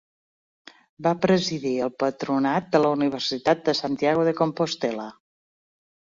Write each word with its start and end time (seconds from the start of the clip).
Va 1.07 1.11
presidir 1.25 1.73
el 1.87 1.91
Patronat 2.05 2.73
de 2.77 2.81
la 2.87 2.93
Universitat 2.99 3.63
de 3.69 3.77
Santiago 3.83 4.27
de 4.31 4.35
Compostel·la. 4.43 5.09